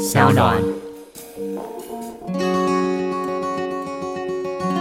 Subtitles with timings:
[0.00, 0.56] 小暖。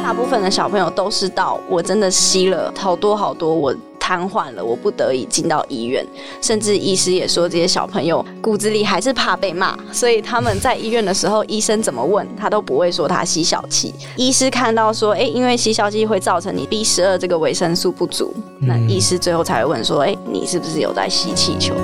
[0.01, 6.03] 大部分的小朋友都是到我真的吸了好多好多，我瘫痪了，我不得已进到医院，
[6.41, 13.93] 甚至医师也说这些小朋友骨子里还是怕被骂，所以他们在医院的时候，医生怎么问他都不会说他吸小气。
[14.15, 21.75] 医师看到说，哎、因为吸小气会造成你 B 十二这个维生素不足，那医师最后才会问说，哎、你是不是有在吸气球？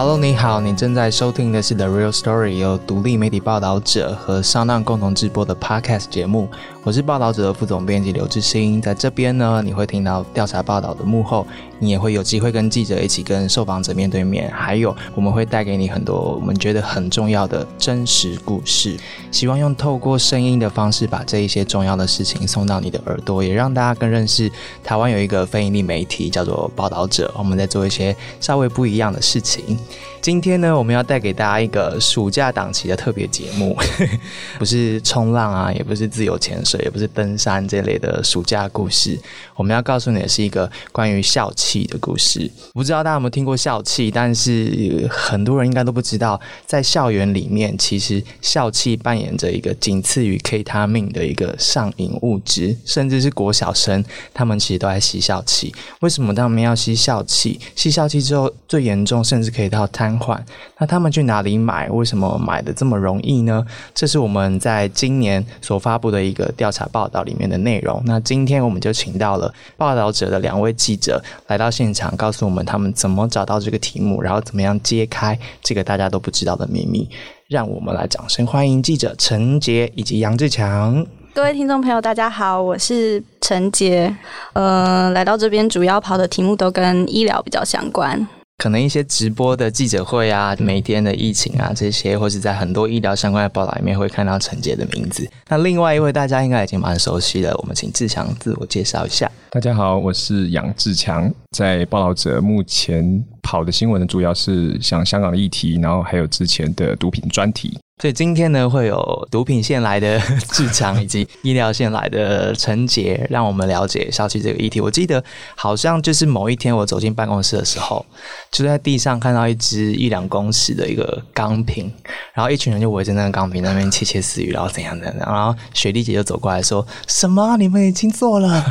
[0.00, 6.48] Hello，你好，你正在收听的是 The Real Story，由独立媒体报道者和商浪共同制播的 Podcast 节目。
[6.88, 11.46] 我是报道者的副总编辑刘志兴，在这边呢，你会听到调查报道的幕后，
[11.78, 18.96] 你也会有机会跟记者一起跟受访者面对面，还有我们会带给你很多我们觉得很重要的真实故事，
[19.30, 24.50] 希望用透过声音的方式把这一些重要的事情送到你的耳朵，也让大家更认识
[24.82, 29.78] 台湾有一个非营利媒体叫做报道者，我们在做一些稍微不一样的事情。
[30.22, 33.76] 今天呢，我们要带给大家一个暑假档期的特别节目，
[34.58, 39.18] 不是冲浪啊，也不是自由潜水，也不是登山这类的暑假故事。
[39.54, 42.50] 我们要告诉你的是一个关于笑气的故事。
[42.74, 55.74] 不知道大家有没有听过笑气，但是很多人应该都不知道，在校园里面，其实笑气扮演着一个仅次于 K 他命的一个上瘾物质，甚至是国小生，他们其实都在吸笑气。
[56.00, 57.58] 为什么他们要吸笑气？
[57.74, 60.38] 吸笑气之后，最严重甚至可以到瘫痪。
[60.78, 61.90] 那他们去哪里买？
[61.90, 63.64] 为什么买的这么容易呢？
[63.94, 68.02] 这是我们在今年所发布的一个调调查报道里面的内容。
[68.04, 77.08] 那今天我们就请到了报道者的两位记者来到现场，告诉我们他们怎么找到这个题目，然后怎么样揭开这个大家都不知道的秘密。
[77.48, 81.06] 让我们来掌声欢迎记者陈杰以及杨志强。
[81.34, 84.14] 各位听众朋友，大家好，我是陈杰。
[84.52, 88.28] 呃，来到这边主要跑的题目都跟医疗比较相关。
[88.58, 95.30] 可能一些直播的记者会啊，每天的疫情啊这些，或是在很多医疗相关的报道里面会看到陈杰的名字。
[95.48, 99.30] 那另外一位大家应该已经蛮熟悉的，我们请志强自我介绍一下。
[99.50, 107.78] 大家好，我是杨志强，在报道者目前跑的新闻呢，主要是像香港的议题，然后还有之前的毒品专题。
[108.00, 110.20] 所以今天呢，会有毒品线来的
[110.52, 114.80] 志强，以及医疗线来的陈杰，让我们了解消息这个议题。
[114.80, 115.24] 我记得
[115.56, 118.06] 好像就是某一天我走进办公室的时候，
[118.52, 121.92] 就在地上看到一只一两公尺的一个钢瓶，
[122.34, 127.56] 然后一群人就围着那个钢瓶那边窃窃私语，然后怎样怎样，然后雪莉姐就走过来说：“什么？
[127.56, 128.64] 你们已经做了？”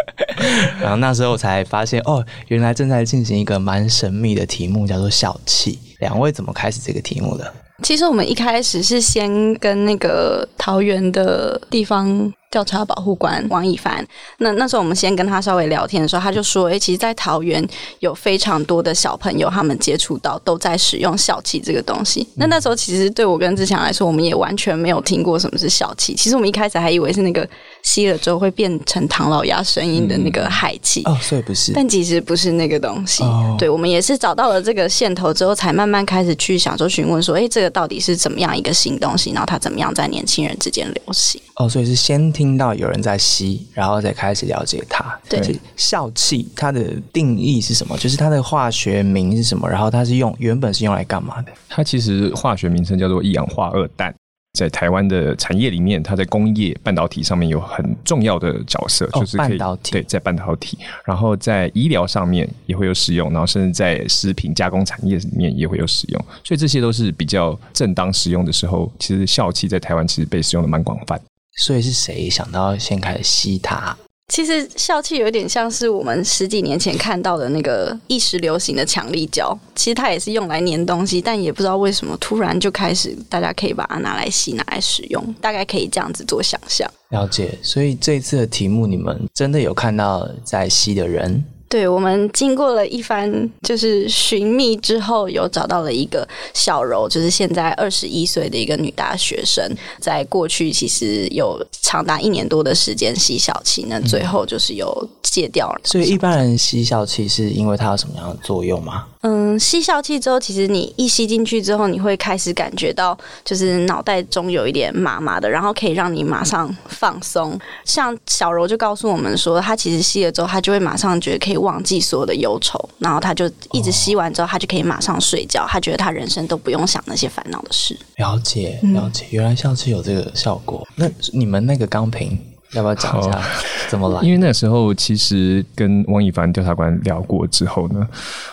[0.80, 5.78] 然后那时候我才发现，哦，原来正在进行一个蛮神秘的题目，叫做小气。
[6.00, 7.54] 两位怎么开始这个题目的？
[7.82, 14.06] 其实我们一开始是先跟那个桃园的地方调查保护官王以凡，
[14.38, 17.66] 那那时候我们先跟他稍微聊天的时候，他就说：“诶，其实，在桃园
[18.00, 22.28] 有非常多的小朋友，他们接触到都在使用小气这个东西。
[22.36, 26.14] 那那时候其实对我跟志强来说，我们也完全没有听过什么是小气。
[26.14, 27.48] 其实我们一开始还以为是那个
[27.84, 31.02] 吸了之后会变成唐老鸭声音的那个氦气。
[31.04, 31.72] 哦，所以不是。
[31.72, 41.40] 但其实不是那个东西，哦对我们也是找到了这个线头之后，才慢慢开始去想说询问说，哎，这个到底是怎么样一个新东西，然后它怎么样在年轻人之间流行？
[41.56, 45.16] 哦，所以是先听到有人在吸，然后再开始了解它。
[45.28, 45.40] 对
[45.76, 47.96] 笑气它的定义是什么？
[47.98, 49.68] 就是它的化学名是什么？
[49.68, 51.52] 然后它是用原本是用来干嘛的？
[51.68, 54.14] 它其实化学名称叫做一氧化二氮，
[54.54, 71.20] 在台湾的产业里面，它在工业半导体上面有很重要的角色，哦就是可以半导体对，在半导体，然后在医疗上面也会有使用，然后甚至在食品加工产业里面也会有使用，所以这些都是比较正当使用的时候，其实笑气在台湾其实被使用的蛮广泛。
[71.56, 73.96] 所以是谁想到先开始吸它？
[74.28, 86.90] 其实笑气有点像是我们十几年前看到的那个一时流行的强力胶，其实它也是用来粘东西，但也不知道为什么突然就开始大家可以把它拿来吸、拿来使用，大概可以这样子做想象。
[87.10, 87.56] 了解。
[87.62, 91.44] 所以这次的题目，你们真的有看到在吸的人？
[91.74, 99.68] 对我们经过了一番就是寻觅之后，有找到了一个小柔，就是现在二十一岁的一个女大学生，
[99.98, 105.80] 在过去其实有长达一年多的时间吸小气，那最后就是有戒掉了。
[105.82, 109.06] 所以一般人吸小气是因为它有什么样的作用吗？
[109.26, 117.58] 嗯，吸笑气之后，其实你一吸进去之后，你会开始感觉到就是脑袋中有一点麻麻的，然后可以让你马上放松。
[117.86, 127.98] 像小柔就告诉我们说，她其实吸了之后，她就会马上觉得可以忘记所有的忧愁，然后她就一直吸完之后，她就可以马上睡觉，她觉得她人生都不用想那些烦恼的事。
[128.16, 130.86] 了解，了解，原来笑气有这个效果。
[130.96, 132.38] 那你们那个钢瓶
[132.74, 133.42] 要不要讲一下
[133.88, 134.20] 怎么来？
[134.22, 138.06] 因为那时候其实跟汪一凡调查官聊过之后呢，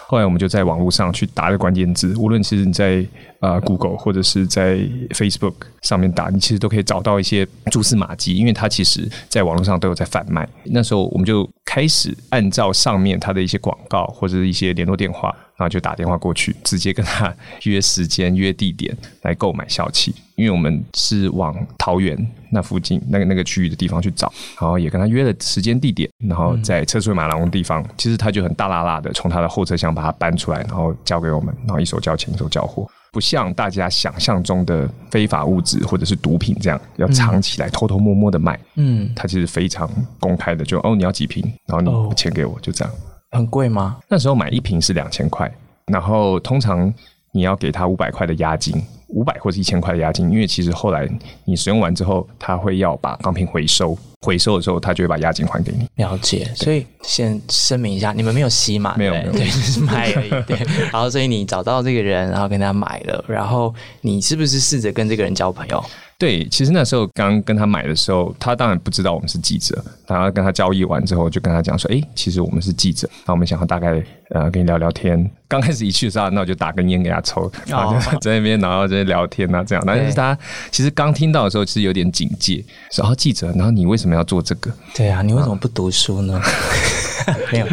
[0.08, 3.06] 后来我们就在网络上去打个关键字，无论其实你在
[3.40, 4.78] 呃 Google 或者是在
[5.10, 10.48] Facebook 上面打，你其实都可以找到一些蛛丝马迹，因为它其实在网络上都有在贩卖。
[10.66, 17.32] 那时候我们就开始按照上面它的一些广告或者是一些联络电话，然后就打电话过去，直接跟他
[17.66, 20.12] 约时间、约地点来购买校气。
[20.36, 22.18] 因为我们是往桃园
[22.50, 38.60] 那附近那个那个区域的地方去找，然后也跟他约了时间地点，然后在车水马龙的地方，其实他就很大拉拉的从他的后车厢把它搬出来，然后交给我们，然后一手交钱一手交货，不像大家想象中的非法物质或者是毒品这样要藏起来偷偷摸摸的卖。
[38.78, 39.88] 嗯，他其实非常
[40.20, 42.92] 公开的，就哦你要几瓶，然后你钱给我，就这样。
[43.32, 43.98] 很贵吗？
[44.08, 45.52] 那时候买一瓶是两千块，
[45.86, 46.94] 然后通常
[47.32, 48.82] 你要给他五百块的押金。
[49.14, 51.06] 五百或者一千块的押金，因为其实后来
[51.44, 55.86] 你使用完之后，他会要把钢瓶回收，回收的时候他就会把押金还给你。
[56.02, 58.96] 了解，所以先声明一下，你们没有吸嘛？
[58.98, 60.30] 没有，没有，对，就是买而已。
[60.48, 60.58] 对，
[60.94, 65.84] 然后所以你找到这个人，然后跟他买了，然后你是不是试着跟这个人交朋友？
[66.18, 69.84] 对，其实那时候刚跟他买的时候，他当然不知道我们是记者。
[70.08, 73.10] 然后跟他交易完之后，就跟他讲说：“哎，其实我们是记者。
[73.26, 74.02] 那我们想要大概
[74.32, 75.30] 呃跟你聊聊天。
[75.48, 79.84] 刚开始一去的时候，那我就打根烟给他抽，然后就在那边，然后在聊天啊这样。
[79.86, 80.38] 但是他
[80.72, 86.42] 其实刚听到的时候，其实有点警戒，说：‘哦，记者，然后你为什么要做这个？’对啊，你为什么不读书呢？
[87.52, 87.68] 没有，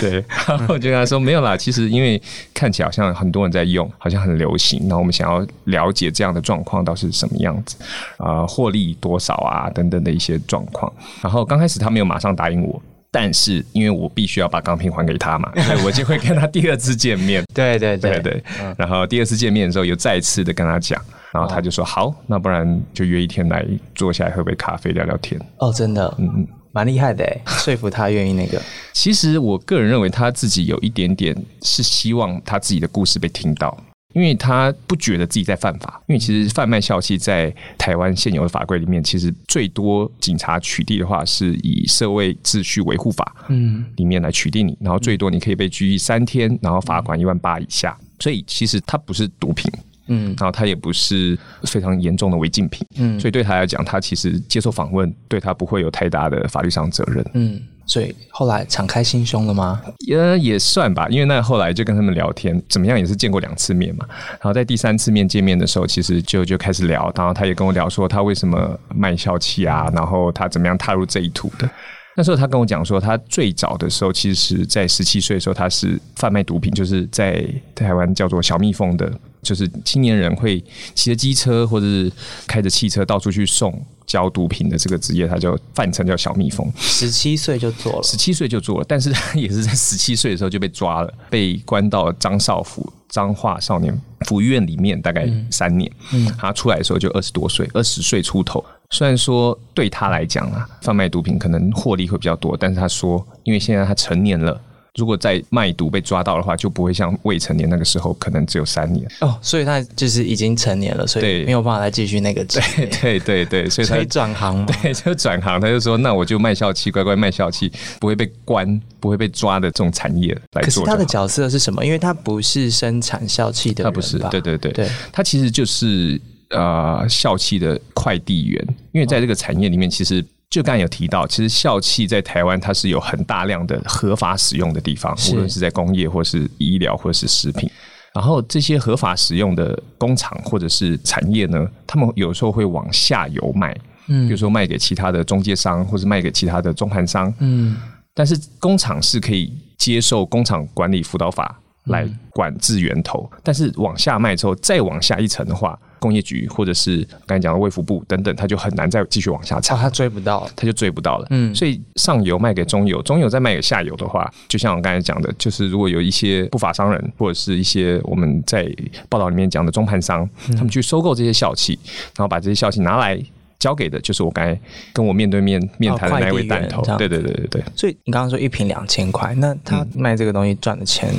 [0.00, 1.56] 对，然后我就跟他说没有啦。
[1.56, 2.20] 其实因为
[2.54, 4.80] 看起来好像很多人在用，好像很流行。
[4.82, 7.76] 然后我们想要了解这样的状况到底是什么样子
[8.16, 10.90] 啊，获利多少啊等等的一些状况。
[11.20, 12.80] 然后刚开始他没有马上答应我，
[13.18, 17.42] 但是因为我必须要把钢瓶还给他嘛， 所以我就会跟他第二次见面。
[17.54, 18.44] 对对对对，
[18.76, 21.02] 然后第二次见面的时候又再次的跟他讲，
[21.32, 23.64] 然后他就说好，那不然就约一天来
[23.94, 25.40] 坐下来喝杯咖啡聊聊天。
[25.56, 26.46] 哦，真的，嗯嗯。
[26.72, 28.60] 蛮厉害的哎，说服他愿意那个。
[28.92, 33.74] 其实我个人认为他自己有一点点是希望他自己的故事被听到，
[34.16, 36.02] 因为他不觉得自己在犯法。
[36.06, 47.94] 因为其实贩卖笑气在台湾现有的法规里面，其实最多警察取缔的话是以社会秩序维护法嗯里面来取缔你，然后最多你可以被拘役三天，然后罚款一万八以下。
[48.18, 49.70] 所以其实它不是毒品。
[50.08, 59.80] 嗯，然后他也不是非常严重的违禁品，嗯，所以对他来讲，他其实接受访问对他不会有太大的法律上责任，嗯，所以后来敞开心胸了吗？
[60.06, 71.68] 也也算吧，因为那后来就跟他们聊天，怎么样也是见过两次面嘛，然后在第三次面见面的时候，其实就就开始聊，然后他也跟我聊说他为什么卖笑气啊，然后他怎么样踏入这一途的。
[72.16, 79.12] 那时候他跟我讲说，他最早的时候其实在十七岁的时候，他是贩卖毒品，就是在台湾叫做小蜜蜂的。
[79.46, 80.62] 就是青年人会
[80.92, 82.10] 骑着机车或者是
[82.48, 83.72] 开着汽车到处去送
[84.04, 86.68] 交毒品的这个职业，他就泛称叫小蜜蜂。
[86.76, 93.96] 十七岁就做了，十七岁就做了，但是他也是在十七岁的时候就被抓了，被关到张少府彰化少年
[94.26, 95.88] 福利院里面，大概三年。
[96.12, 98.64] 嗯，他出来的时候就二十多岁，二十岁出头。
[98.90, 104.60] 虽然说对他来讲啊，贩卖毒品可能获利会比较多，但是他说，因为现在他成年了。
[104.96, 109.38] 如果在卖毒被抓到的话，就不会像未成年那个时候，可能只有三年哦。
[109.42, 112.44] 所以他就是已经成年了，所以没有办法再继续那个。
[112.48, 115.60] 对对对对， 所以他转行嘛， 对，就转行。
[115.60, 117.70] 他就说：“那我就卖笑气，乖乖卖笑气，
[118.00, 121.84] 不会被关，不会被抓的这种产业来做。”可是他的角色是什么？
[121.84, 124.18] 因为他不是生产笑气的，他不是。
[124.30, 130.24] 对对对对，他其实就是呃笑气的快递员，因为在这个产业里面，其实。
[130.48, 137.68] 就刚才有提到，其实笑气在台湾它是有很大量的合法使用的地方，无论是在工业或是医疗或是食品。
[138.14, 143.76] 然后这些合法使用的工厂或者是产业呢，他们有时候会往下游卖，
[144.06, 147.76] 嗯，比如说卖给其他的中介商，或者卖给其他的中盘商，嗯。
[148.14, 155.78] 但是工厂是可以接受工厂管理辅导法来管制源头，但是往下卖之后，再往下一层的话。
[155.98, 161.26] 工业局或者是刚才讲的卫福部等等，他就很难再继续往下查，他追不到，他就追不到了。
[161.30, 168.70] 嗯，所以上游卖给中游，中游再卖给下游的话，就像我刚才讲的，就是如果有一些不法商人或者是一些我们在
[169.08, 171.78] 报道里面讲的中盘商，他们去收购这些校企，
[172.16, 173.18] 然后把这些校企拿来
[173.58, 174.58] 交给的，就是我刚才
[174.92, 176.82] 跟我面对面面谈的那位弹头。
[176.98, 177.64] 对对对对对。
[177.74, 181.10] 所以你刚刚说一瓶两千块，那他卖这个东西赚的钱？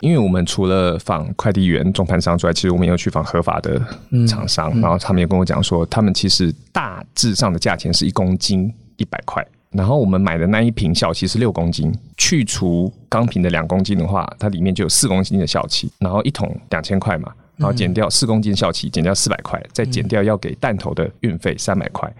[0.00, 3.80] 因为我们除了访快递员、中盘商之外，其实我们也有去访合法的
[4.26, 17.32] 厂商，然后他们也跟我讲说，他们其实大致上的价钱是一公斤一百块，然后我们买的那一瓶笑气是六公斤，去除钢瓶的两公斤的话，它里面就有四公斤的笑气，然后一桶两千块嘛。
[17.58, 22.10] 然后减掉四公斤效期，减掉四百块，再减掉要给弹头的运费三百块，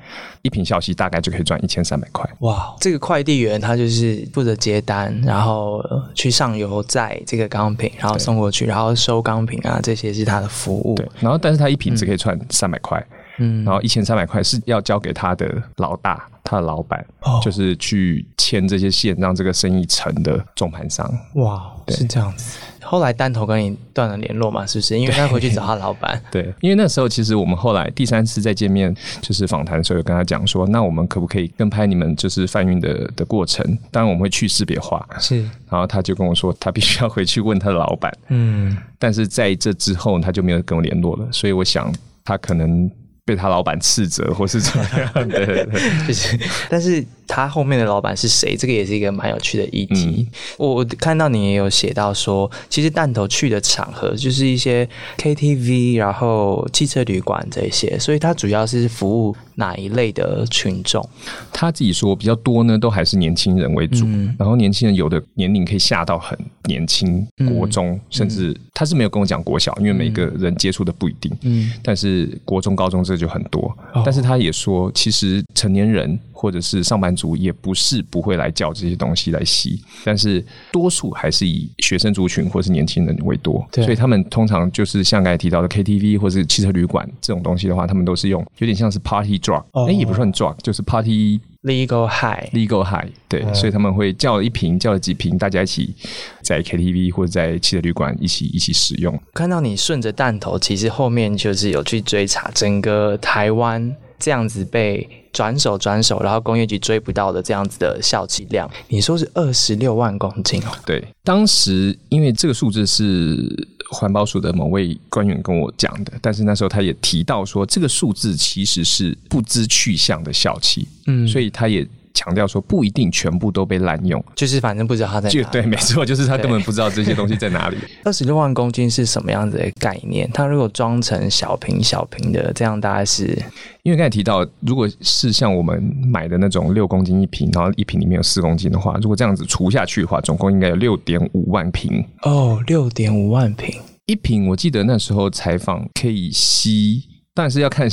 [0.43, 2.29] 一瓶效期大概就可以赚一千三百块。
[2.41, 5.83] 哇，这个快递员他就是负责接单，然后
[6.15, 10.97] 去上游载这个钢瓶，然后送过去，然后收钢瓶啊，这些是他的服务。
[10.97, 13.03] 对，然后但是他一瓶只可以赚三百块。
[13.41, 17.05] 嗯，然后一千三百块是要交给他的老大，他的老板，
[17.43, 21.07] 就是去牵这些线，让这个生意成的中盘商。
[21.35, 22.59] 哇，是这样子。
[22.81, 24.65] 后来单头跟你断了联络嘛？
[24.67, 24.99] 是不是？
[24.99, 26.19] 因为他回去找他老板。
[26.33, 33.63] 对，因为那时候其实我们后来第三次再见面，就是访谈的时候，有跟他讲说，那我们可不可以跟拍你们就是贩运的的过程？
[33.91, 35.07] 当然我们会去识别化。
[35.21, 35.43] 是。
[35.69, 38.11] 然后他就跟我说，他必须要回去问他的老板。
[38.29, 38.75] 嗯。
[38.99, 41.29] 但是在这之后，他就没有跟我联络了。
[41.31, 42.91] 所以我想，他可能。
[43.29, 45.67] 被他老板斥责，或是怎么样 的？
[46.07, 46.39] 就是，
[46.71, 48.57] 但是他后面的老板是谁？
[48.57, 50.27] 这个也是一个蛮有趣的议题。
[50.57, 61.07] 我我看到你也有写到说，其实弹头去的场合就是一些 KTV，然后汽车旅馆这些，所以他主要是服务哪一类的群众？
[61.53, 64.07] 他自己说比较多呢，都还是年轻人为主。
[64.39, 71.31] 然后年轻人有的年龄可以下到很年轻，国中，甚至他是没有跟我讲国小，因为每个人接触的不一定。
[71.43, 73.19] 嗯，但是国中、高中这。
[73.19, 91.41] 就很多，但是他也说，其实成年人或者是上班族也不是不会来叫这些东西来吸，但是多数还是以学生族群或是年轻人为多，所以他们通常就是像刚才提到的 KTV 或是汽车旅馆这种东西的话，他们都是用有点像是 Party Drug，哎，也不算 Drug，就是 Party。
[91.65, 95.93] Legal high，Legal high，对，所以他们会叫了一瓶，叫了几瓶，大家一起
[96.41, 99.21] 在 KTV 或者在汽车旅馆一起一起使用。
[99.35, 110.71] 看到你顺着弹头，其实后面就是有去追查整个台湾这样子被转手转手，然后工业局追不到的这样子的效期量，你说是二十六万公斤哦？
[110.85, 113.69] 对，当时因为这个数字是。
[113.91, 127.77] 环保署的某位官员跟我讲的，但是那时候他也提到说，这个数字其实是不知去向的效期，嗯，所以他也强调说，不一定全部都被滥用，就是反正不知道他在哪，对，没错，就是他根本不知道这些东西在哪里。
[128.05, 130.29] 二十六万公斤是什么样子的概念？
[130.33, 133.39] 它如果装成小瓶小瓶的，这样大概是？
[133.83, 142.05] 因为刚才提到，如果是像我们买的那种六公斤一瓶，然后一瓶里面有四公斤的话，如果这样子除下去的话，总共应该有六点五万瓶。
[142.23, 147.89] 哦，六点五万瓶，一瓶我记得那时候采访可以吸，但是要看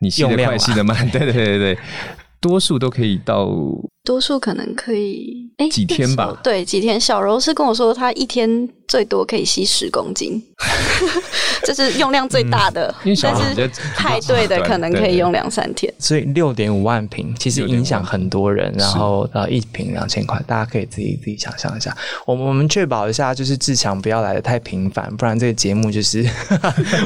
[0.00, 1.78] 你吸的快吸的慢，对对对对，
[2.40, 3.50] 多数都可以到。
[4.04, 6.38] 多数可能可以，哎，几天吧？
[6.44, 7.00] 对，几天。
[7.00, 10.42] 小柔是跟我说，他一天最多可以吸十公斤，
[11.64, 12.94] 这是用量最大的。
[13.22, 15.92] 但是派对的可能可以用两三天。
[15.98, 21.96] 所以六点五万瓶其实影响很多人，然后呃一瓶两千块，大家可以自己自己想象一下。
[22.26, 26.22] 我们我们确保一下，就是志强不要来的太频繁，不然这个节目就是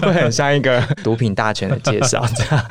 [0.02, 2.24] 会很像一个毒品大全的介绍。
[2.36, 2.66] 这样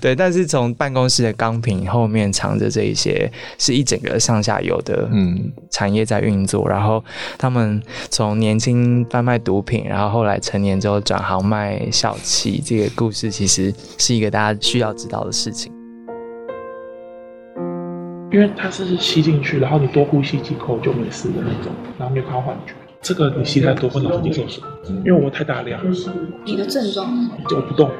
[0.00, 3.30] 对，但是从办公室的钢瓶后面藏着这一些。
[3.58, 7.02] 是一整个上下游的嗯产业在运作，然后
[7.38, 15.72] 他们从年轻贩卖毒品，然后后来成年之后转行卖小气，这个故事其实是一个大家需要知道的事情。
[18.30, 22.74] 因为它是吸进去，然后你多呼吸几口就没事的那种，然后没有靠幻觉。
[23.00, 24.62] 这个你吸太多会脑筋受损，
[25.04, 25.80] 因为我太大量。
[26.44, 27.08] 你的症状？
[27.44, 27.90] 我不动。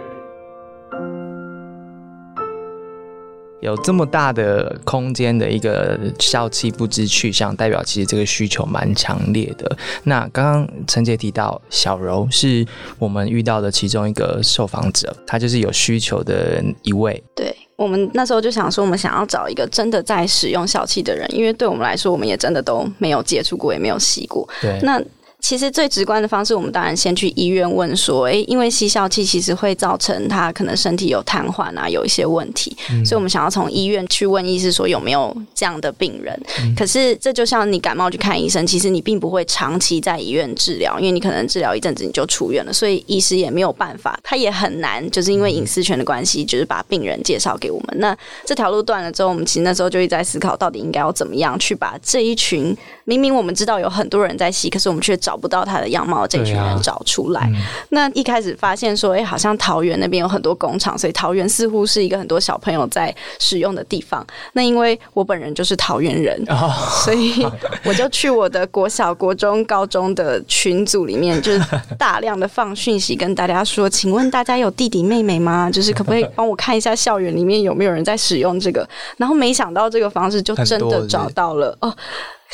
[3.64, 9.76] 有这么大的空间的一个消气不知去向，代表其实这个需求蛮强烈的。
[10.02, 12.66] 那刚刚陈杰提到小柔是
[12.98, 17.22] 我们遇到的其中一个受访者，他就是有需求的一位。
[17.34, 24.46] 对我们那时候就想说，我们想要找一个真的在使用小气的人，因为对我们来说，我们也真的都没有接触过，也没有吸过。
[24.60, 25.02] 对，那。
[25.44, 32.74] 其实最直观的方式，我们当然先去医院问说，诶，因为吸笑气其实会造成他可能身体有瘫痪啊，有一些问题，
[33.04, 36.34] 所以我们想要从医院去问医师说有没有这样的病人。
[36.74, 47.98] 可是这就像你感冒去看医生，其实你并不会长期在医院治疗，因为你可能治疗一阵子你就出院了，所以医师也没有办法，他也很难，就是因为隐私权的关系，就是把病人介绍给我们。
[47.98, 52.74] 那这条路断了之后，我们其实那时候就一直在思考，到底应该要怎么样去把这一群
[53.04, 55.74] 明明我们知道有很多人在吸，可是我们却找不到他。
[55.74, 57.50] 他的样貌，这群人找出来。
[57.88, 64.24] 那一开始发现说，哎，好像桃园那边有很多工厂，所以桃园似乎是一个很多小朋友在使用的地方。
[64.52, 66.40] 那因为我本人就是桃园人，
[67.04, 67.44] 所以
[67.84, 71.60] 我就去我的国小、国中、高中的群组里面，就是
[71.98, 75.68] 大量的放讯息跟大家说，请问大家有弟弟妹妹吗？
[75.74, 78.88] 就是可不可以帮我看一下校园里面有没有人在使用这个？
[79.16, 81.92] 然后没想到这个方式就真的找到了哦。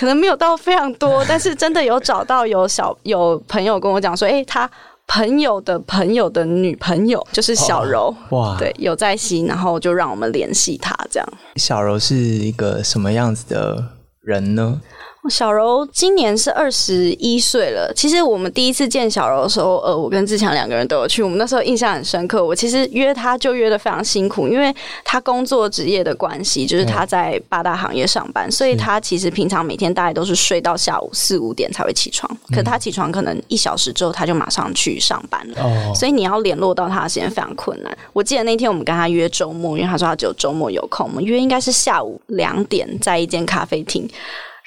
[0.00, 4.68] 可能没有到非常多， 但是真的有找到有小有朋友跟我讲说，哎，他
[5.06, 11.28] 朋友的朋友的女朋友，就是小柔，哇，对，有在吸，然后就让我们联系她这样。
[11.56, 13.84] 小柔是一个什么样子的
[14.22, 14.80] 人呢？
[15.28, 17.92] 小柔今年是二十一岁了。
[17.94, 21.22] 其实我们第一次见小柔的时候，呃，我跟志强两个人都有去。
[21.22, 22.42] 我们那时候印象很深刻。
[22.42, 24.74] 我其实约她就约的非常辛苦，因为
[25.04, 32.34] 她工作职业的关系，就是她在八大行业上班，所以她其实平常每天大概都是睡到下午四五点才会起床。
[32.54, 35.62] 可她起床可能一小时之后，她就马上去上班了。
[35.62, 37.98] 哦，所以你要联络到她的时间非常困难。
[38.14, 41.06] 我记得那天我们跟她约周末，因为她说她只有周末有空。
[41.06, 44.08] 我们约应该是下午两点，在一间咖啡厅。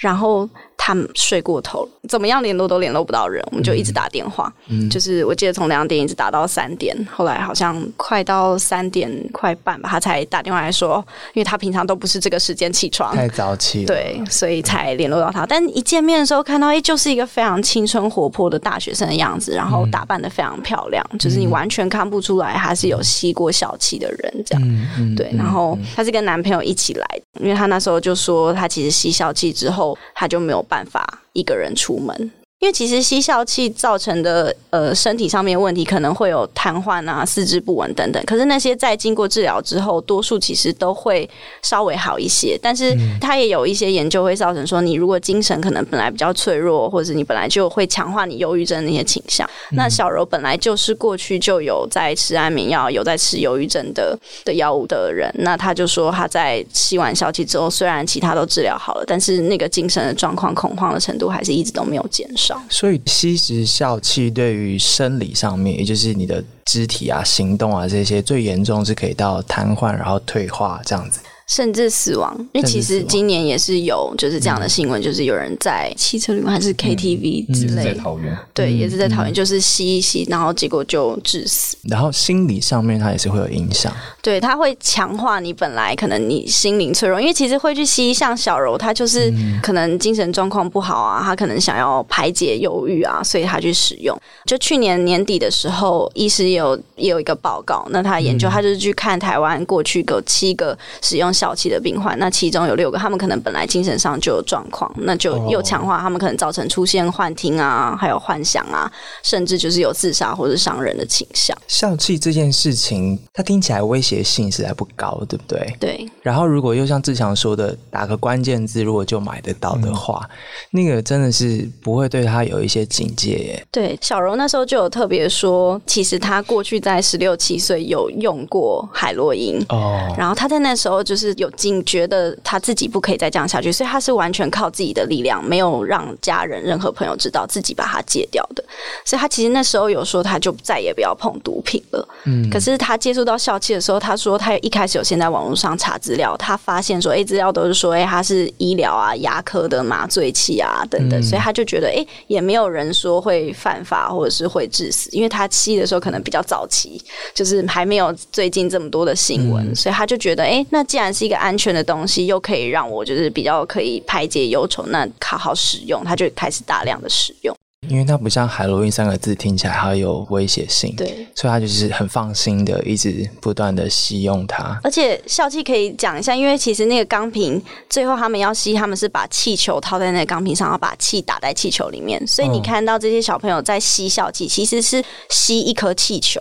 [0.04, 0.50] 然后
[0.86, 4.52] 他睡过头，怎么样联络都联络不到人，我们就一直打电话。
[4.68, 11.02] 嗯，就是我记得从两点一直打到三点，后来好像快到三点快半吧，他才打电话来说，
[11.34, 15.46] 因为他平常都不是这个时间起床，太早起，对，所以才联络到他。
[15.46, 25.16] 但一见面的时候看到，哎，就是一个非常青春活泼的大学生的样子，然后打扮的非常漂亮，就是你完全看不出来他是有吸过小气的人这样。
[25.16, 27.08] 对，然后他是跟男朋友一起来，
[27.40, 29.98] 因为他那时候就说他其实吸小气之后。
[30.16, 32.32] 他就没有办法一个人出门。
[32.63, 41.29] 因为其实吸笑气造成的呃身体上面问题可能会有瘫痪啊、四肢不稳等等，可是那些在经过治疗之后，多数其实都会
[41.62, 42.58] 稍微好一些。
[42.63, 49.46] 但是它也有一些研究会造成说，你如果精神可能本来比较脆弱，或者你本来就会强化你忧郁症那些倾向。
[49.72, 62.53] 那小柔本来就是过去就有在吃安眠药、有在吃忧郁症的的药物的人，那他就说他在吸完笑气之后，虽然其他都治疗好了，但是那个精神的状况、恐慌的程度还是一直都没有减少。
[62.70, 71.20] 所以吸食笑气对于生理上面，也就是你的肢体啊、行动啊这些，最严重是可以到瘫痪，然后退化这样子。
[71.48, 81.76] 甚至死亡，因为其实今年也是有就是这样的新闻，就是有人在汽车里面还是 KTV 之类，在桃园，对，也是在桃园，就是吸一吸，然后结果就致死。
[81.90, 89.32] 然后心理上面它也是会有影响，对，它会强化你本来可能你心灵脆弱，因为其实会去吸，像小柔，她就是
[89.62, 94.18] 可能精神状况不好啊，她可能想要排解忧郁啊，所以她去使用。
[94.46, 101.33] 就去年年底的时候，医师也有也有一个报告，那他研究，他就是去看台湾过去有七个使用。
[101.34, 108.91] 小气的病患，那其中有六个，他们可能本来精神上就有状况，那就又强化他们可能造成出现幻听啊，还有幻想啊，
[109.24, 111.58] 甚至就是有自杀或者伤人的倾向。
[111.67, 115.76] 笑气这件事情，它听起来威胁性实在不高，对不对？
[115.80, 116.10] 对。
[116.22, 120.30] 然后如果又像志强说的，打个关键字，如果就买得到的话，
[120.72, 123.67] 那个真的是不会对他有一些警戒耶。
[123.72, 131.23] 对，小柔那时候就有特别说，其实他过去在十六七岁有用过海洛因哦，然后他在那时候就是。
[131.28, 138.64] 是有警觉的，他自己不可以再这样下去，所以他是完全靠自己的力量，没有让家人、任何朋友知道自己把他戒掉的。
[139.06, 142.08] 所以他其实那时候有说，他就再也不要碰毒品了。
[142.26, 157.02] 嗯，可是他接触到笑气的时候，他说他一开始有先在网络上查资料，他发现说，哎，资料都是说，哎，他是医疗啊、牙科的麻醉器啊等等，所以他就觉得，哎，也没有人说会犯法或者是会致死，因为他吸的时候可能比较早期，
[157.34, 167.56] 就是还没有最近这么多的新闻，所以他就觉得，哎，那既然是一个安全的东西，又可以让我就是比较可以排解忧愁，那好好使用，它就开始大量的使用。
[167.89, 174.80] 因为它不像海洛因三个字听起来还有威胁性，对，所以他就是很放心的一直不断的吸用它。
[174.82, 186.39] 而且笑气可以讲一下，因为其实那个钢瓶最后他们要吸，他们是把气球套在那个钢瓶上，然后把气打在气球里面，所以你看到这些小朋友在吸笑气，其实是吸一颗气球。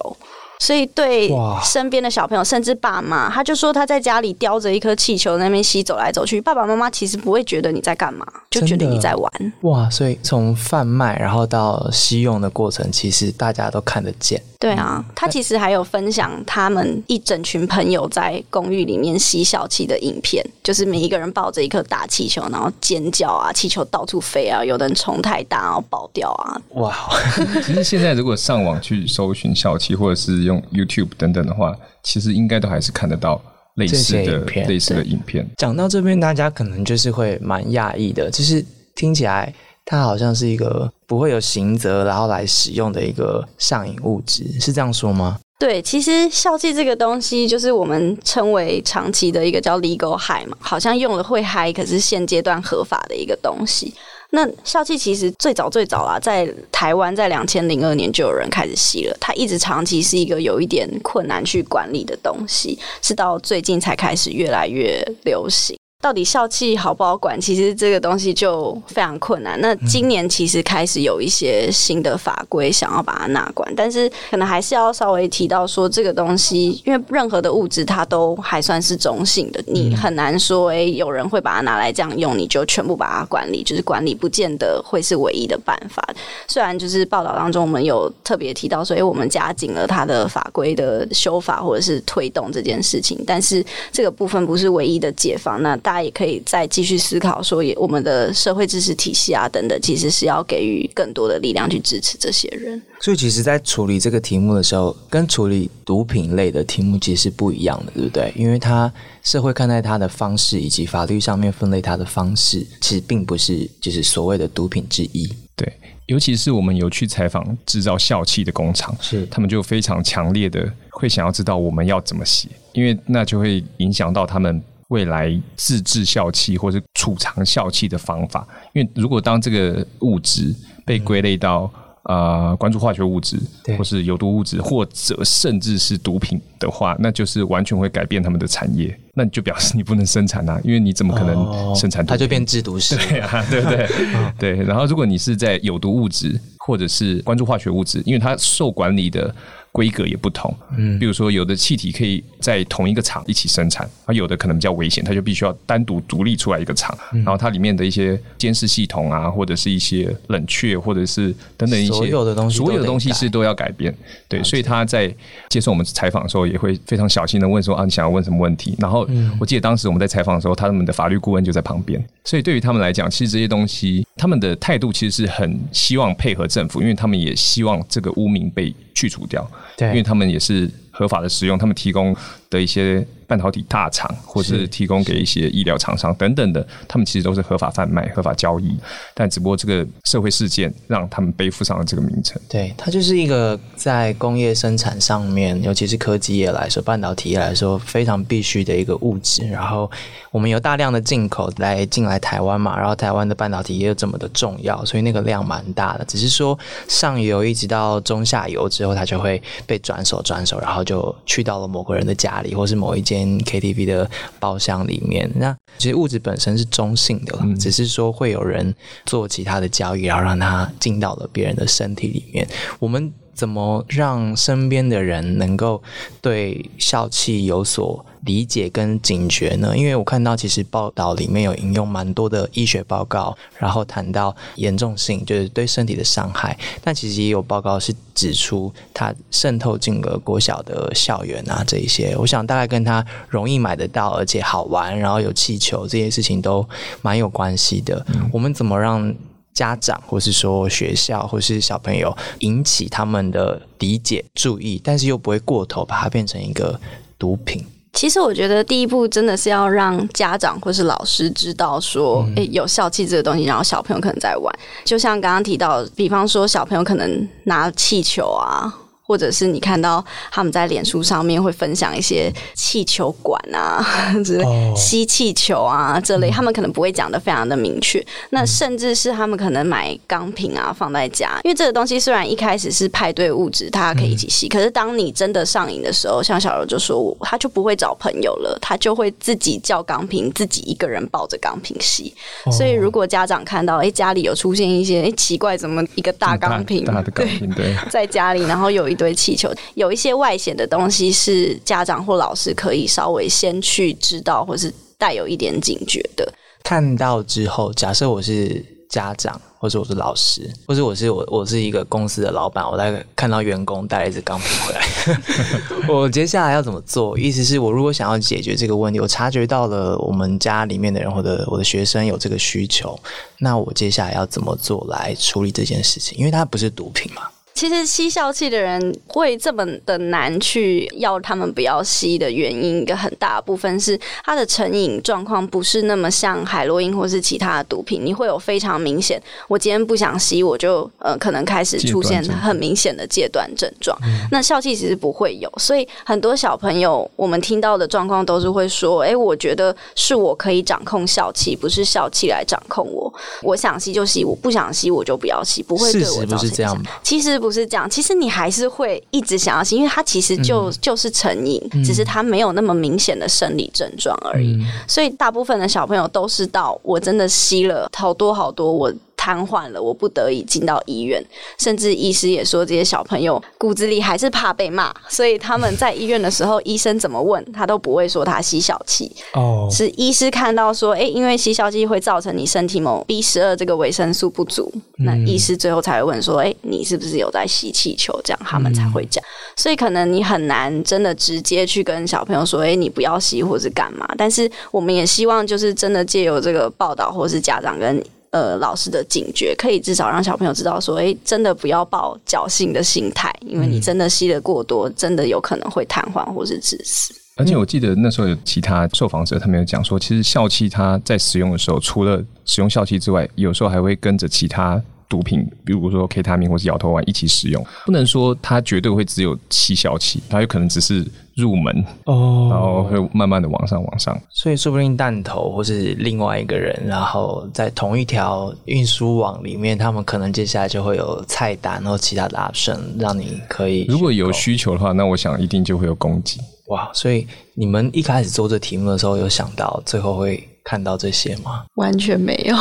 [0.62, 1.28] 所以对
[1.64, 9.52] 身边的小朋友，甚至爸妈，他就说他在家里叼着一颗气球那边吸走来走去，爸爸妈妈其实不会觉得你在干嘛，就觉得你在玩。
[9.62, 9.90] 哇！
[9.90, 14.40] 所以从贩卖然后到吸用的过程，其实大家都看得见。
[14.60, 26.60] 对啊，他其实还有分享他们一整群朋友在公寓里面吸小气的影片，就是每一个人抱着一颗大气球，然后尖叫啊，气球到处飞啊，有的人冲太大然后爆掉啊。
[26.74, 26.96] 哇！
[27.66, 33.40] 其实现在如果上网去搜寻小气，或者是用 YouTube 等等的话，其实应该都还是看得到
[33.76, 35.48] 类似的类似的影片。
[35.56, 39.54] 讲到这边，大家可能就是会蛮讶异的，就是听起来。
[39.84, 45.40] 它好像是一个不会有刑责，然后来使用的一个上瘾物质，是这样说吗？
[45.58, 53.92] 对，其实笑气这个东西，就是我们称为长期的一个叫 legal high 嘛，好像用了会嗨，可是现阶段合法的一个东西。
[54.34, 65.78] 那笑气其实最早最早啊，在台湾在两千零二年就有人开始吸了，它一直长期是一个有一点困难去管理的东西，是到最近才开始越来越流行。
[66.02, 67.40] 到底校气好不好管？
[67.40, 69.56] 其实这个东西就非常困难。
[69.60, 86.04] 那今年其实开始有一些新的法规想要把它纳管，但是可能还是要稍微提到说，这个东西因为任何的物质它都还算是中性的，你很难说，哎，有人会把它拿来这样用，你就全部把它管理，就是管理不见得会是唯一的办法。
[86.48, 95.62] 虽然就是报道当中我们有特别提到说，哎，我们加紧了它的法规的修法或者是推动这件事情，但是这个部分不是唯一的解放。
[95.62, 102.80] 那大大家也可以再继续思考，说也我们的社会支持体系啊等等，其实是要给予更多的力量去支持这些人。
[102.98, 108.32] 所以，其实，在处理这个题目的时候，跟处理毒品类的题目其实是不一样的，对不对？
[108.34, 108.90] 因为它
[109.22, 115.30] 社会看待它的方式，以及法律上面分类它的方式，其实并不是就是所谓的毒品之一。
[115.54, 115.70] 对，
[116.06, 124.62] 尤其是我们有去采访制造笑气的工厂，是他们就非常强烈的会想要知道我们要怎么写，因为那就会影响到他们。
[124.92, 133.38] 未来自制笑气或者储藏笑气的方法，因为如果当这个物质被归类到呃关注化学物质，
[133.78, 138.94] 或是有毒物质，或者甚至是毒品的话，那就是完全会改变他们的产业。
[139.14, 142.04] 那你就表示你不能生产啊，因为你怎么可能生产？
[142.04, 143.88] 它就变制毒师，对啊，对不对？
[144.38, 144.64] 对。
[144.64, 149.34] 然后如果你是在有毒物质或者是关注化学物质，因为它受管理的。
[149.72, 163.94] 规格也不同，嗯，比如说有的气体可以在同一个厂一起生产，而有的可能比较危险，它就必须要单独独立出来一个厂，然后它里面的一些监视系统啊，或者是一些冷却，或者是等等一些所有的东西，所有的东西是都要改变，
[164.28, 165.12] 对，所以他在
[165.48, 168.76] 接受我们采访的时候也会非常小心的问说啊，你想要问什么问题？
[168.78, 169.08] 然后
[169.40, 179.48] 我记得当时我们在采访的时候，他们的法律顾问就在旁边，所以对于他们来讲，其实这些东西他们的态度其实是很希望配合政府，因为他们也希望这个污名被去除掉。
[179.76, 182.14] 对，因为他们也是合法的使用，他们提供
[182.52, 183.04] 的一些。
[183.24, 188.76] 半导体大厂，或是提供给一些医疗厂商等等的，他们其实都是合法贩卖、合法交易，
[189.14, 192.38] 但只不过这个社会事件让他们背负上了这个名称。
[192.46, 199.48] 对，它就是一个在工业生产上面，尤其是科技业来说、半导体业来说非常必须的一个物质。
[199.48, 199.90] 然后
[200.30, 206.04] 我们有大量的进口来进来台湾嘛，然后台湾的半导体也有这么的重要，所以那个量蛮大的。
[206.04, 213.22] 只是说上游一直到中下游之后，它就会被转手转手，然后就去到了某个人的家里，或是某一间。
[213.40, 218.74] KTV 的包厢里面，那其实物质本身是中性的，只是说会有人
[219.06, 222.46] 做其他的交易，然后让它进到了别人的身体里面。
[222.78, 223.12] 我们。
[223.34, 225.82] 怎么让身边的人能够
[226.20, 229.76] 对笑气有所理解跟警觉呢？
[229.76, 236.56] 因为我看到其实报道里面有引用蛮多的医学报告，然后谈到严重性，就是对身体的伤害。
[236.82, 246.66] 但其实也有报告是指出它渗透进了国小的校园啊，这一些，我想大概跟它容易买得到，而且好玩，然后有气球这些事情都
[247.02, 248.04] 蛮有关系的。
[248.32, 249.14] 我们怎么让？
[249.54, 256.80] 家长，或是说学校，或是小朋友，引起他们的理解、注意，但是又不会过头，把它变成一个
[257.18, 257.62] 毒品。
[257.92, 264.52] 其实我觉得第一步真的是要让家长或是老师知道说，诶，有笑气这个东西，然后小朋友可能在玩。
[264.84, 268.72] 就像刚刚提到，比方说小朋友可能拿气球啊。
[269.04, 273.84] 或者是你看到他们在脸书上面会分享一些气球馆啊，
[274.24, 274.44] 之类
[274.76, 278.04] 吸气球啊这类，他们可能不会讲的非常的明确。
[278.30, 292.14] 那甚至是他们可能买钢瓶啊放在家，因为这个东西虽然一开始是派对物质，大家可以一起吸，可是当你真的上瘾的时候，像小柔就说，他就不会找朋友了，他就会自己叫钢瓶，自己一个人抱着钢瓶吸。
[292.50, 299.02] 所以如果家长看到，哎，家里有出现一些，哎，奇怪，怎么一个大钢瓶，大的钢瓶对， 在家里，然后有一。
[299.02, 306.32] 堆气球有一些外显的东西，是家长或老师可以稍微先去知道，或是带有一点警觉的。
[306.62, 317.18] 看到之后，假设我是家长，或者我是老师，或者我是我我是一个公司的老板，我在看到员工带了一支钢笔回来， 我接下来要怎么做？
[317.18, 322.96] 意思是我如果想要解决这个问题，我察觉到了我们家里面的人或者我的学生有这个需求，
[323.38, 326.16] 那我接下来要怎么做来处理这件事情？
[326.16, 327.22] 因为它不是毒品嘛。
[327.54, 343.96] 其实吸笑气的人会这么的难去要他们不要吸的原因，一个很大部分是他的成瘾状况不是那么像海洛因或是其他的毒品，你会有非常明显，我今天不想吸，我就呃可能开始出现很明显的戒断症状。
[344.30, 353.12] 那笑气其实不会有，所以很多小朋友我们听到的状况都是会说，哎，我觉得是我可以掌控笑气，不是笑气来掌控我。
[353.42, 356.50] 我想吸就吸，我不想吸我就不要吸，不会对我造成。
[356.50, 357.52] 这样其实不。
[357.52, 364.58] 是这样，其实你还是会一直想要吸，因为它其实就、就是成瘾，只是它没有那么明显的生理症状而已。
[364.88, 368.90] 所以大部分的小朋友都是到我真的吸了好多好多，我
[369.22, 371.24] 瘫痪了，我不得已进到医院，
[371.56, 379.12] 甚至医师也说这些小朋友骨子里还是怕被骂，所以他们在医院的时候，医生怎么问他都不会说他吸小气。
[379.34, 388.20] 哦，是医师看到说，哎、因为吸小气会造成你身体某 B 十二这个维生素不足，那医师最后才会问说，哎、你是不是有在吸气球？
[388.24, 389.22] 这样他们才会讲。
[389.54, 394.04] 所以可能你很难真的直接去跟小朋友说，哎、你不要吸或是干嘛。
[394.18, 398.02] 但是我们也希望就是真的借由这个报道，或是家长跟。
[398.32, 407.14] 呃，老师的警觉可以至少让小朋友知道说，哎、真的不要抱侥幸的心态，因为你真的吸的过多，真的有可能会瘫痪或是致死。
[407.36, 417.62] 而且我记得那时候有其他受访者，他们有讲说，其实笑气它在使用的时候，除了使用笑气之外，有时候还会跟着其他毒品，比如说 K 他命或是摇头丸一起使用。
[417.84, 424.18] 不能说它绝对会只有七小期，它有可能只是入门哦，然后慢慢的往上往上。
[424.30, 436.40] 所以说不定弹头或是另外一个人，然后在同一条运输网里面，他们可能接下来就会有菜单或其他的 option，让你可以如果有需求的话，那我想一定就会有供给。
[436.68, 441.64] 哇，所以你们一开始做这题目的时候，有想到最后会看到这些吗？
[441.74, 442.56] 完全没有。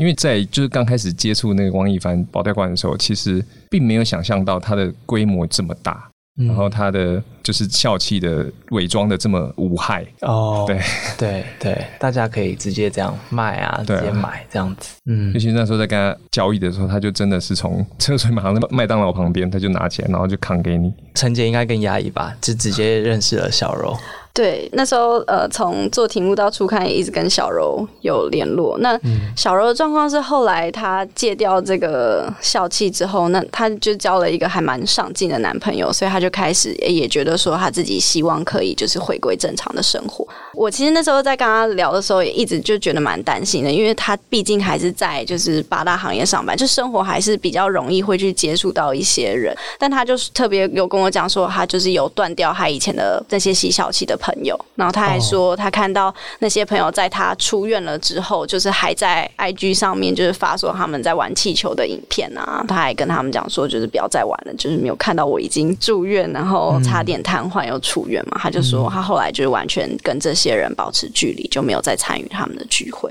[0.00, 10.02] 因为在就是刚开始接触那个王一帆保代馆的时候，其实并没有想象到它的规模这么大，然后它的就是笑气的伪装的这么无害。
[10.22, 10.80] 哦，对，
[11.18, 14.96] 对对，大家可以直接这样卖啊，直接买这样子。
[15.04, 20.90] 嗯尤，其那时候在跟他交易的时候，他就真的是从车水马龙的麦当劳旁边，他就拿起来，然后就扛给你。
[21.14, 23.94] 陈姐应该更压抑吧，就直接认识了小柔。
[24.32, 28.78] 对，那时候呃，从做题目到初刊也一直跟小柔有联络。
[28.78, 28.98] 那
[29.36, 40.26] 小柔的状况是后来她戒掉这个笑气之后，那她就交了一个还蛮上进的男朋友，所以她就开始也也觉得说她自己希望可以就是回归正常的生活。
[40.60, 49.56] 我其实那时候在跟他聊的时候，也一直就觉得蛮担心的，因为他毕竟还是在就是八大行业上班，就生活还是比较容易会去接触到一些人。
[49.78, 73.10] 但他就是特别有跟我讲说，他就是有断掉他以前的那些吸小气的朋友，然后他还说他看到那些朋友在他出院了之后，就是还在 IG 上面就是发说他们在玩气球的影片啊，他还跟他们讲说就是不要再玩了，就是没有看到我已经住院，然后差点瘫痪又出院嘛，他就说他后来就是完全跟这些人保持距离，就没有再参与他们的聚会。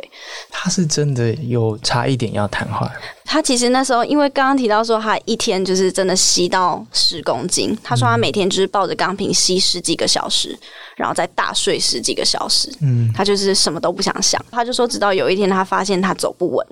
[0.49, 2.89] 他是真的有差一点要瘫痪，
[3.25, 10.57] 他其实那时候，因为刚刚提到说他一天就是真的吸到十公斤，他说他每天就是抱着钢瓶吸十几个小时，
[10.95, 14.43] 然后再大睡十几个小时，嗯，他就是什么都不想想。
[14.51, 16.67] 他就说，直到有一天他发现他走不稳，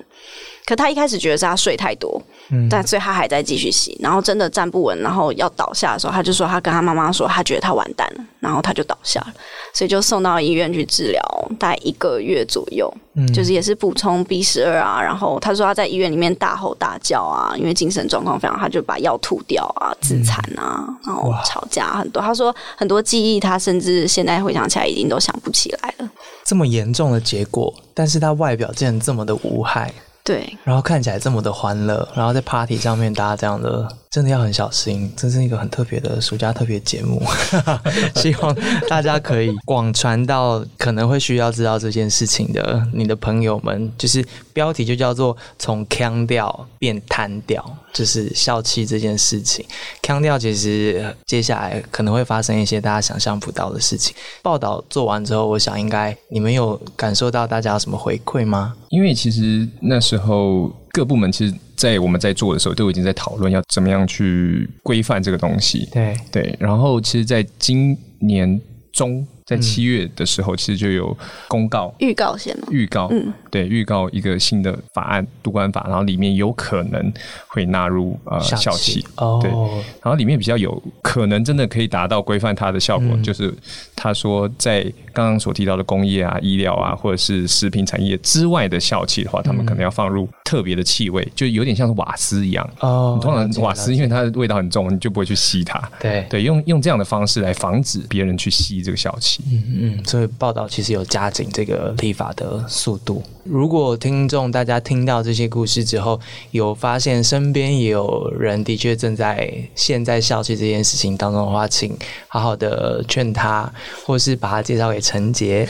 [0.67, 9.33] 可他一开始觉得是他睡太多，嗯但所以他还在继续洗，然后真的站不稳，然后要倒下的时候，他就说他跟他妈妈说，他觉得他完蛋了，然后他就倒下了，
[9.73, 11.21] 所以就送到医院去治疗，
[11.57, 22.21] 大概一个月左右，嗯就是也是补充 B 十二啊，然后他说他在医院里面大吼大叫啊，因为精神状况非常，他就把药吐掉啊，自残啊，然后吵架很多。
[22.21, 26.09] 他说很多记忆他甚至现在回想起来已经都想不起来了。
[26.43, 29.93] 这么严重的结果，但是他外表竟然这么的无害，
[30.27, 35.09] 对，然后看起来这么的欢乐，然后在 party 上面大家这样的，真的要很小心。
[35.15, 37.23] 这是一个很特别的暑假特别节目，
[38.15, 38.53] 希望
[38.89, 43.89] 大家可以广传到可能会需要知道这件事情的你的朋友们。
[43.97, 47.63] 就是标题就叫做“从腔调变瘫掉”，
[47.97, 49.65] 就是笑气这件事情。
[50.03, 54.15] 腔调其实呃接下来可能会发生一些大家想象不到的事情。
[54.43, 58.75] 报道做完之后，我想应该你们有感受到大家有什么回馈吗？
[58.89, 65.89] 因为其实那时候各部门其实，在我们在做的时候，都已经在讨论要怎么样去规范这个东西。
[65.91, 68.59] 对，对，然后其实，在今年
[68.93, 77.11] 中，在七月的时候，其实就有公告预告先嘛，预告，嗯对，预告一个新的法案——督官法，然后里面有可能
[77.47, 83.53] 会纳入呃笑笑气气，哦对，然后里面比较有可能真的可以达到规范它的效果，就是
[83.95, 84.83] 他说在
[85.13, 92.69] 刚刚所提到的工业啊、医疗啊，或者是食品产业之外的笑气的话，他们可能要放入特别的气味，就有点像是瓦斯一样。
[92.81, 95.81] 哦你通常瓦斯因为它的味道很重，你就不会去吸它。
[96.01, 99.36] 对对，用用这样的方式来防止别人去吸这个笑气。
[99.37, 99.43] 系。
[99.51, 99.63] 嗯
[99.97, 103.21] 嗯，所以报道其实有加紧这个立法的速度。
[103.43, 106.19] 如果听众大家听到这些故事之后，
[106.51, 111.97] 有发现身边也有人的确正在陷在校气这件事情当中的话，请
[112.27, 113.71] 好好的劝他，
[114.05, 115.65] 或是把他介绍给陈杰，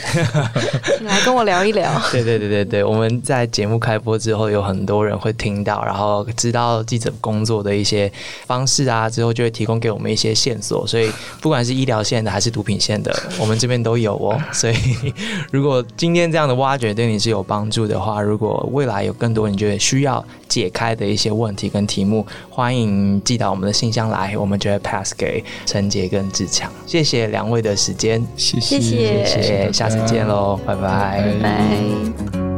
[0.98, 1.88] 请来跟我聊一聊。
[2.10, 8.10] 对对对对对，我们在节目开播之后，有很多人会听到，然后知道记者工作的一些
[8.46, 10.84] 方式啊，之后就会提供给我们一些线索。
[10.84, 11.08] 所以
[11.40, 14.40] 不管是医疗线的还是毒品线的，我们这边都有哦。
[14.52, 14.76] 所以
[15.50, 26.70] 如果今天这样的挖掘对你是有帮助的话，如果未来有更多你觉得需要解开的一些问题跟题目，欢迎寄到我们的信箱来，我们就会 pass 给陈杰跟志强。
[26.86, 32.57] 谢谢两位的时间，谢谢谢谢谢，下次见喽，拜拜拜拜。